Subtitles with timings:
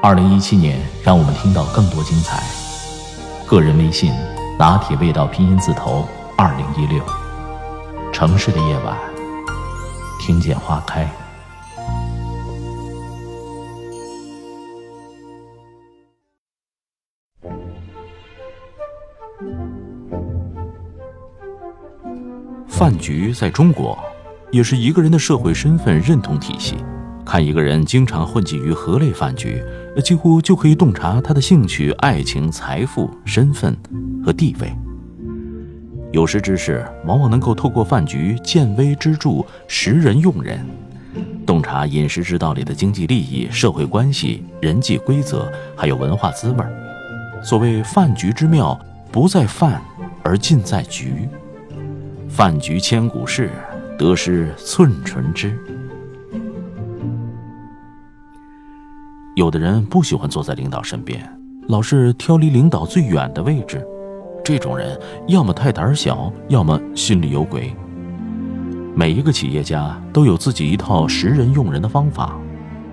[0.00, 2.40] 二零一七年让我们听到更多精彩。
[3.46, 4.12] 个人微信：
[4.56, 7.04] 拿铁味道拼音字头二零一六。
[8.12, 8.96] 城市的夜晚，
[10.20, 11.08] 听见花开。
[22.68, 23.98] 饭局在中国
[24.52, 26.76] 也是一个人的社会身份认同体系。
[27.28, 29.62] 看一个人经常混迹于何类饭局，
[30.02, 33.76] 几乎就可以洞察他的兴趣、爱情、财富、身份
[34.24, 34.72] 和地位。
[36.10, 40.64] 有识之士往往能够透过饭局见微知著、识人用人，
[41.44, 46.64] 洞察饮食之道里的经济利益、社会关系、人际规则，还有文化滋味。
[47.42, 48.80] 所谓饭局之妙，
[49.12, 49.82] 不在饭，
[50.22, 51.28] 而尽在局。
[52.26, 53.50] 饭局千古事，
[53.98, 55.54] 得失寸寸之。
[59.38, 61.24] 有的人不喜欢坐在领导身边，
[61.68, 63.86] 老是挑离领导最远的位置。
[64.44, 67.72] 这种人要么太胆小，要么心里有鬼。
[68.96, 72.36] 每一个企业家都有自己一套识人用人的方法，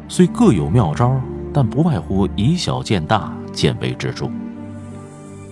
[0.08, 1.20] 虽各有妙招，
[1.52, 4.30] 但不外乎以小见大，见微知著。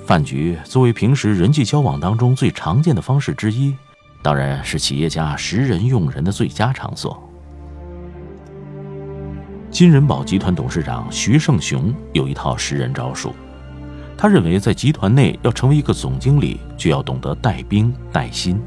[0.06, 3.74] 饭局作为平时人际交往当中最常见的方式之一，
[4.22, 7.20] 当然是企业家识人用人的最佳场所。
[9.74, 13.34] 金人保集团董事长徐胜雄有一套识人招数，
[14.16, 18.62] 他认为在集团内要成为一个总经理，就要懂得带兵带心。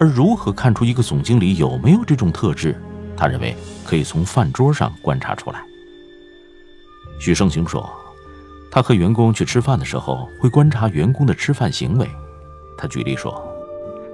[0.00, 2.74] 而如何看出一个总经理有没有这种特质，
[3.16, 3.54] 他认为
[3.86, 5.62] 可以从饭桌上观察出来。
[7.20, 7.88] 徐胜雄说，
[8.72, 12.10] 他和员工去吃饭的时候，会观察员工的吃饭行为。
[12.76, 13.40] 他举例说，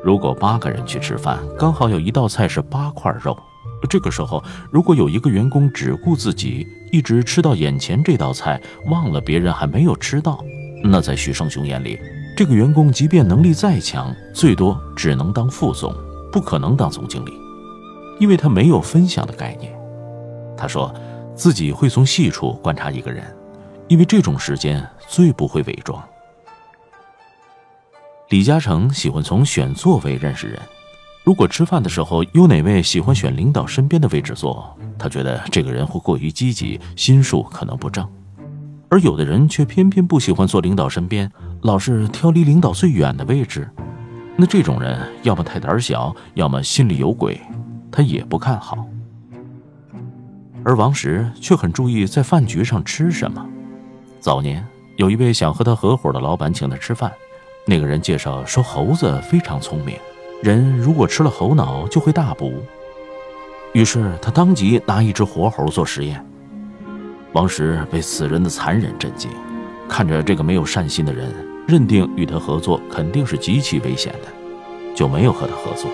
[0.03, 3.35] 如果八个人去吃饭，刚好有一道菜是八块肉。
[3.87, 10.43] 这个时候，如果有一个员工只顾自己，一直吃到眼前这道菜，忘了别人还没有吃到，
[10.83, 11.99] 那在许胜雄眼里，
[12.37, 15.95] 这个员工即便能力再强，最多只能当副总，
[16.33, 17.33] 不可能当总经理，
[18.19, 19.73] 因为他没有分享的概念。
[20.57, 20.95] 他说
[21.35, 23.25] 自己会从细处观察一个人，
[23.89, 26.03] 因为这种时间最不会伪装。
[28.31, 30.59] 李嘉诚喜欢从选座位认识人。
[31.25, 38.05] 如果吃饭的时候有哪位喜欢选领导身边的位置坐，他觉得这个人会过于积极，心术可能不正；
[38.91, 41.33] 而有的人却偏偏不喜欢坐领导身边，
[41.63, 43.67] 老是挑离领导最远的位置，
[44.37, 47.41] 那这种人要么太胆小，要么心里有鬼，
[47.91, 48.87] 他也不看好。
[50.63, 53.43] 而王石却很注意在饭局上吃什么。
[54.21, 54.63] 早年
[54.97, 57.11] 有一位想和他合伙的老板请他吃饭，
[57.67, 59.97] 那个人介绍说猴子非常聪明。
[60.43, 62.53] 人如果吃了猴脑就会大补，
[63.73, 66.25] 于是他当即拿一只活猴做实验。
[67.33, 69.31] 王石被此人的残忍震惊，
[69.89, 71.33] 看着这个没有善心的人，
[71.67, 74.29] 认定与他合作肯定是极其危险的，
[74.95, 75.91] 就没有和他合作。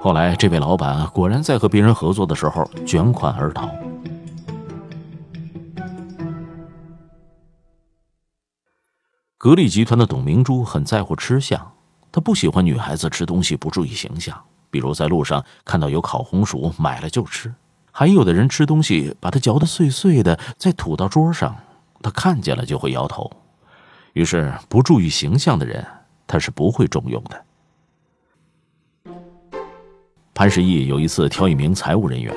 [0.00, 3.70] 后来这位老板果然在和别人合作的时候卷款而逃。
[9.38, 11.72] 格力集团的董明珠很在乎吃相。
[12.12, 14.36] 他不喜欢女孩子吃东西不注意形象，
[14.70, 17.48] 比如在路上看到有烤红薯，买了就吃；
[17.92, 21.56] 还有的人吃东西把它嚼得碎碎的，再吐到桌上，
[22.02, 23.30] 他看见了就会摇头。
[24.14, 25.86] 于是，不注意形象的人，
[26.26, 27.44] 他是不会重用的。
[30.34, 32.34] 潘石屹有一次挑一名财务人员，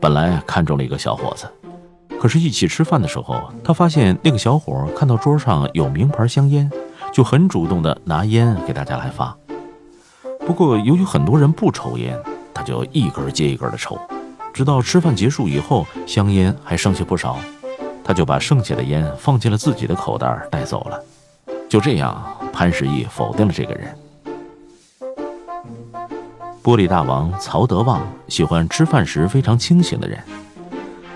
[0.00, 1.46] 本来看中了一个小伙子，
[2.18, 6.68] 可是，一起吃饭的时候，他发现那个小伙看到桌上有名牌香烟。
[7.14, 9.36] 就很主动的拿烟给大家来发，
[10.44, 12.18] 不过由于很多人不抽烟，
[12.52, 13.96] 他就一根接一根的抽，
[14.52, 17.38] 直到吃饭结束以后，香烟还剩下不少，
[18.02, 21.00] 他就把剩下的烟放进了自己的口袋带走了。
[21.68, 22.20] 就这样，
[22.52, 23.96] 潘石屹否定了这个人。
[26.64, 30.18] 玻璃大王曹德旺喜欢吃饭时非常清醒的人。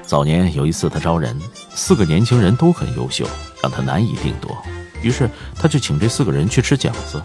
[0.03, 1.37] 早年有一次他招人，
[1.71, 3.27] 四个年轻人都很优秀，
[3.61, 4.57] 让他难以定夺。
[5.03, 7.23] 于是他就请这四个人去吃饺子。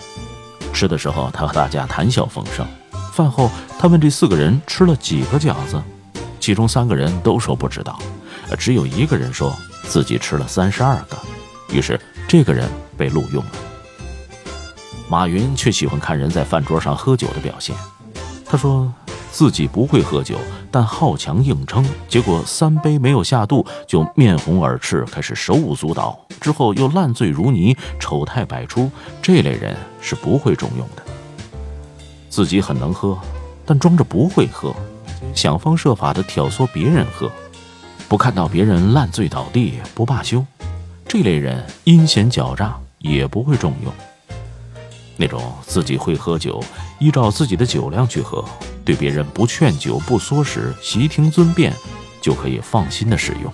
[0.74, 2.66] 吃的时候，他和大家谈笑风生。
[3.14, 5.82] 饭后，他问这四个人吃了几个饺子，
[6.40, 8.00] 其中三个人都说不知道，
[8.58, 11.18] 只有一个人说自己吃了三十二个。
[11.72, 12.68] 于是这个人
[12.98, 13.52] 被录用了。
[15.08, 17.76] 马云却喜欢看人在饭桌上喝酒的表现。
[18.46, 18.92] 他说
[19.34, 20.38] 自己不会喝酒，
[20.70, 28.92] 但好强硬撑，结果三杯没有下肚就面红耳赤，开始手舞足蹈，之后又烂醉如泥，丑态百出。
[29.24, 31.02] 这类人是不会重用的。
[32.30, 33.18] 自己很能喝，
[33.66, 34.72] 但装着不会喝，
[35.34, 37.32] 想方设法的挑唆别人喝，
[38.08, 40.46] 不看到别人烂醉倒地不罢休。
[41.08, 43.92] 这类人阴险狡诈，也不会重用。
[45.18, 46.64] 那种自己会喝酒，
[47.00, 48.44] 依照自己的酒量去喝，
[48.84, 51.74] 对别人不劝酒不唆使，悉听尊便，
[52.22, 53.54] 就可以放心的使用。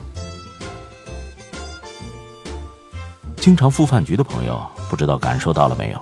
[3.35, 6.01] 经常赴饭局的朋友，不知道感受到了没有？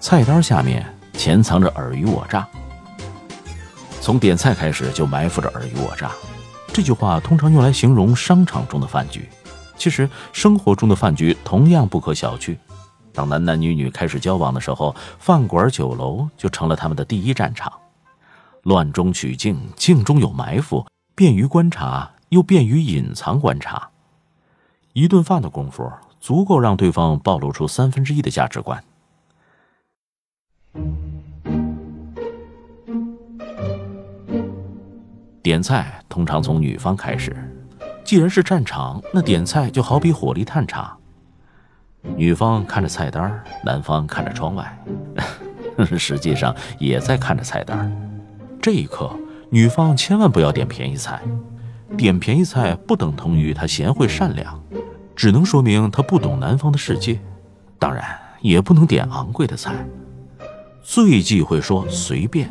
[0.00, 0.84] 菜单下面
[1.16, 2.46] 潜藏着尔虞我诈，
[4.00, 6.10] 从点菜开始就埋伏着尔虞我诈。
[6.72, 9.28] 这句话通常用来形容商场中的饭局，
[9.78, 12.56] 其实生活中的饭局同样不可小觑。
[13.14, 17.72] 当男男女女开始交往的时候，饭馆、酒楼就成了他们的第一战场。
[18.64, 20.84] 乱中取静，静中有埋伏，
[21.14, 23.90] 便于观察，又便于隐藏观察。
[24.94, 25.88] 一顿饭的功夫，
[26.20, 28.82] 足够让对方暴露出三分之一的价值观。
[35.42, 37.36] 点菜通常从女方开始，
[38.02, 40.96] 既然是战场，那点菜就好比火力探查。
[42.16, 44.78] 女方看着菜单，男方看着窗外，
[45.98, 47.90] 实际上也在看着菜单。
[48.62, 49.10] 这一刻，
[49.50, 51.20] 女方千万不要点便宜菜，
[51.96, 54.62] 点便宜菜不等同于她贤惠善良，
[55.16, 57.20] 只能说明她不懂男方的世界。
[57.78, 58.04] 当然，
[58.40, 59.72] 也不能点昂贵的菜，
[60.82, 62.48] 最忌讳说随便。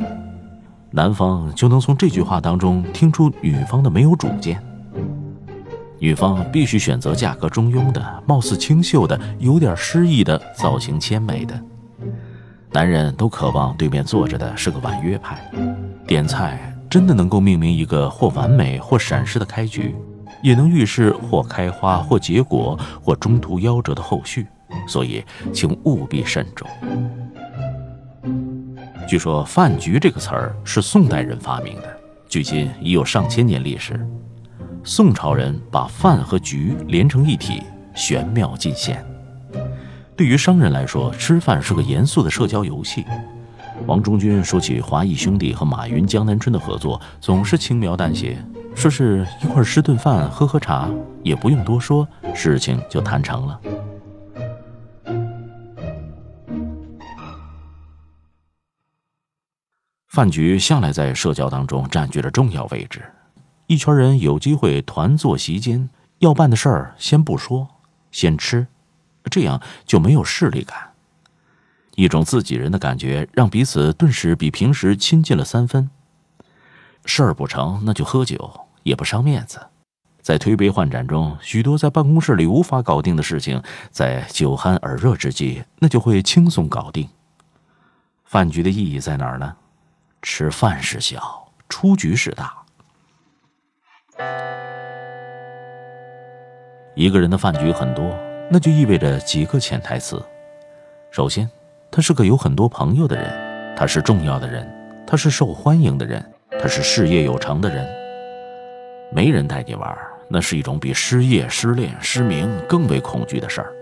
[0.92, 4.62] 男方就能从这句话当中听出女方的没有主见。
[6.04, 11.58] 女方必须选择价格中庸的、貌似清秀的、有点诗意的、造型纤美的。
[12.74, 15.50] 男人都渴望对面坐着的是个婉约派。
[16.06, 19.96] 点菜真的能够命名一个或完美或闪失的开局，
[20.42, 24.46] 也能预示或开花或结果或中途夭折的后续。
[24.86, 25.24] 所以，
[25.54, 26.68] 请务必慎重。
[29.08, 31.98] 据说“饭局”这个词儿是宋代人发明的，
[32.28, 34.06] 距今已有上千年历史。
[34.86, 37.64] 宋朝人把饭和局连成一体，
[37.96, 39.04] 玄妙尽显。
[40.14, 43.06] 对于商人来说，吃饭是个严肃的社交游戏。
[43.86, 48.38] 王中军说起华谊兄弟和马云、江南春的合作，总是轻描淡写，
[48.76, 50.90] 说是一块吃顿饭、喝喝茶，
[51.24, 53.60] 也不用多说，事情就谈成了。
[60.10, 63.02] 饭局向来在社交当中占据着重要位置。
[63.74, 65.90] 一圈人有机会团坐席间，
[66.20, 67.70] 要办的事儿先不说，
[68.12, 68.68] 先吃，
[69.32, 70.92] 这样就没有势力感。
[71.96, 75.90] 一种自己人的感觉，让彼此顿时比平时亲近了三分。
[77.06, 79.60] 事儿不成，那就喝酒，也不伤面子。
[80.22, 83.60] 在推杯换盏中，许多在办公室里无法搞定的事情，
[83.90, 87.10] 在酒酣耳热之际，那就会轻松搞定。
[88.24, 89.56] 饭局的意义在哪儿呢？
[90.22, 92.63] 吃饭是小，出局是大。
[96.96, 98.16] 一个人的饭局很多，
[98.50, 100.22] 那就意味着几个潜台词。
[101.10, 101.50] 首先，
[101.90, 104.68] 他是个有很多朋友的人，他是重要的人，
[105.06, 106.24] 他是受欢迎的人，
[106.62, 107.88] 他是事业有成的人。
[109.12, 109.98] 没人带你玩，
[110.28, 113.74] 那是一种比失业、失恋、失明更为恐惧的事儿。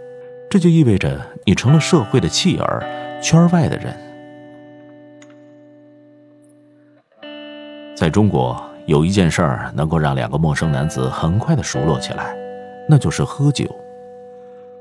[0.50, 2.82] 这就意味着你成了社会的弃儿，
[3.22, 3.94] 圈外的人。
[7.94, 8.71] 在中国。
[8.92, 12.36] 有一件事儿能够让两个陌生男子很快的熟络起来，
[12.90, 13.74] 那就是喝酒。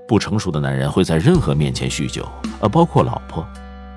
[0.04, 3.46] 不成熟的男人会在任何面前酗酒，呃，包括老婆，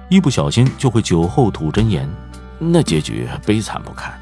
[0.10, 2.08] 一不小心就会酒后吐真言，
[2.60, 4.14] 那结局悲惨不堪。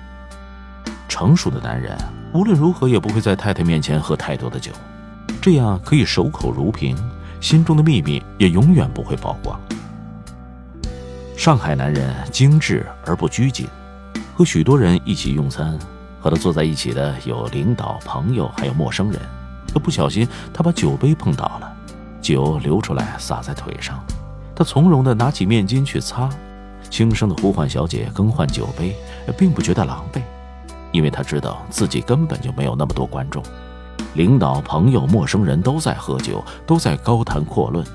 [1.09, 1.93] 成熟的男人
[2.33, 4.71] 无论如何也不会在太太面前喝太多的酒，
[5.41, 6.95] 这样可以守口如瓶，
[7.41, 9.59] 心中的秘密也永远不会曝光。
[11.35, 13.67] 上海男人精致而不拘谨。
[14.41, 15.77] 和许多人一起用餐，
[16.19, 19.21] 和他坐在一起的有领导、朋友，还有陌生人。
[19.71, 21.71] 可不小心，他把酒杯碰倒了，
[22.23, 24.03] 酒流出来洒在腿上。
[24.55, 26.27] 他从容地拿起面巾去擦，
[26.89, 28.95] 轻声地呼唤小姐更换酒杯，
[29.37, 30.23] 并不觉得狼狈，
[30.91, 33.43] 因为他知道自己根本就没有那么多观众。
[34.15, 37.85] 领导、朋友、陌生人都在喝酒，都在高谈阔论，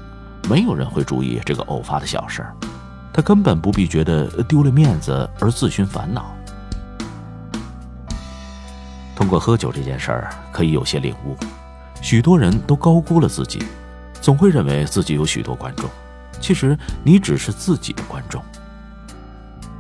[0.49, 2.55] 没有人会注意这个偶发的小事儿。
[3.13, 6.36] 他根本不必觉得丢了面子而自寻烦恼。
[9.17, 11.35] 通过喝酒这件事儿，可以有些领悟。
[12.03, 13.65] 许多人都高估了自己，
[14.21, 15.89] 总会认为自己有许多观众，
[16.41, 18.41] 其实你只是自己的观众。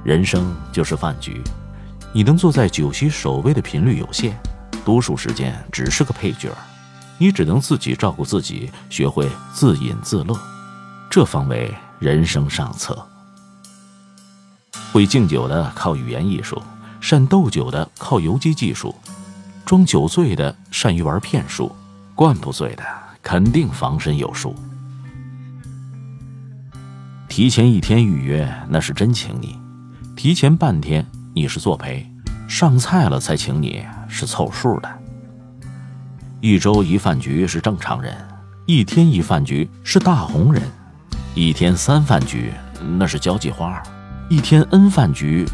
[0.02, 1.42] 人生就是饭局，
[2.12, 4.34] 你能坐在酒席首位的频率有限，
[4.84, 6.50] 多数时间只是个配角，
[7.18, 10.34] 你只能自己照顾自己，学会自饮自乐，
[11.10, 13.06] 这方为人生上策。
[14.92, 16.62] 会敬酒的靠语言艺术，
[17.00, 18.94] 善斗酒的靠游击技术，
[19.66, 21.74] 装酒醉的善于玩骗术，
[22.14, 22.84] 灌不醉的
[23.20, 24.54] 肯定防身有术。
[27.28, 29.58] 提前一天预约那是真请你。
[30.14, 31.04] 提前半天
[31.34, 32.08] 你是作陪，
[32.46, 34.88] 上菜了才请你是凑数的。
[36.40, 38.16] 一周一饭局是正常人，
[38.66, 40.62] 一天一饭局是大红人，
[41.34, 42.52] 一天三饭局
[42.96, 43.82] 那是交际花，
[44.30, 45.44] 一天 N 饭局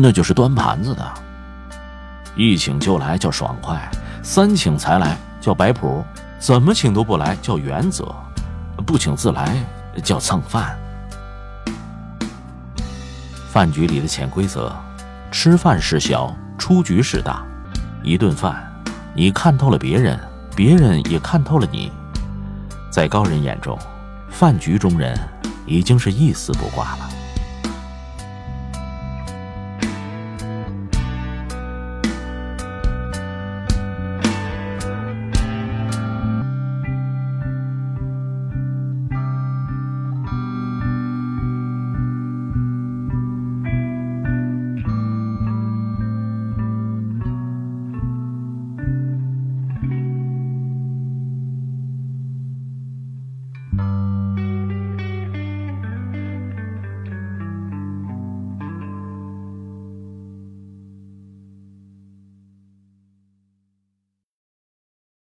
[0.00, 1.27] 那就是端盘子的。
[2.38, 3.90] 一请就来叫爽快，
[4.22, 6.04] 三请才来叫摆谱，
[6.38, 8.14] 怎么请都不来叫原则，
[8.86, 9.56] 不请自来
[10.04, 10.78] 叫蹭饭。
[13.50, 14.72] 饭局里的潜规则：
[15.32, 17.44] 吃饭事小，出局事大。
[18.04, 18.72] 一顿饭，
[19.16, 20.16] 你看透了别人，
[20.54, 21.90] 别人也看透了你。
[22.88, 23.76] 在高人眼中，
[24.30, 25.18] 饭局中人
[25.66, 27.17] 已经是一丝不挂了。